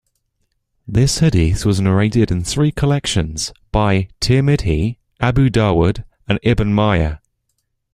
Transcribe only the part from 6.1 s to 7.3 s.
and Ibn Majah.